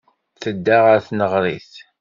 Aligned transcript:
Tedda 0.41 0.77
ɣer 0.85 0.97
tneɣrit. 1.07 1.73